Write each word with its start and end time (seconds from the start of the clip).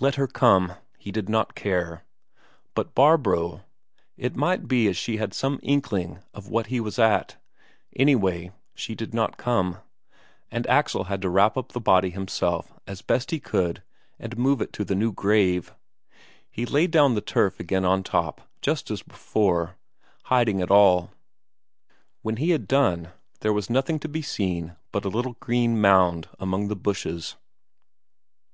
Let 0.00 0.14
her 0.14 0.26
come 0.26 0.72
he 0.96 1.12
did 1.12 1.28
not 1.28 1.54
care! 1.54 2.02
But 2.74 2.94
Barbro 2.94 3.60
it 4.16 4.34
might 4.34 4.66
be 4.66 4.90
she 4.94 5.18
had 5.18 5.34
some 5.34 5.60
inkling 5.62 6.20
of 6.32 6.48
what 6.48 6.68
he 6.68 6.80
was 6.80 6.98
at; 6.98 7.36
anyway, 7.94 8.52
she 8.74 8.94
did 8.94 9.12
not 9.12 9.36
come, 9.36 9.80
and 10.50 10.66
Axel 10.66 11.04
had 11.04 11.20
to 11.20 11.28
wrap 11.28 11.58
up 11.58 11.72
the 11.72 11.80
body 11.82 12.08
himself 12.08 12.72
as 12.86 13.02
best 13.02 13.32
he 13.32 13.38
could 13.38 13.82
and 14.18 14.38
move 14.38 14.62
it 14.62 14.72
to 14.72 14.82
the 14.82 14.94
new 14.94 15.12
grave. 15.12 15.74
He 16.50 16.64
laid 16.64 16.90
down 16.90 17.14
the 17.14 17.20
turf 17.20 17.60
again 17.60 17.84
on 17.84 18.02
top, 18.02 18.40
just 18.62 18.90
as 18.90 19.02
before, 19.02 19.76
hiding 20.22 20.60
it 20.60 20.70
all. 20.70 21.10
When 22.22 22.36
he 22.38 22.48
had 22.48 22.66
done, 22.66 23.12
there 23.40 23.52
was 23.52 23.68
nothing 23.68 23.98
to 23.98 24.08
be 24.08 24.22
seen 24.22 24.74
but 24.90 25.04
a 25.04 25.10
little 25.10 25.34
green 25.38 25.78
mound 25.78 26.28
among 26.40 26.68
the 26.68 26.76
bushes. 26.76 27.36